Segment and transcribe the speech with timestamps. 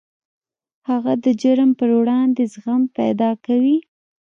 [0.89, 3.77] هغه د جرم پر وړاندې زغم پیدا کوي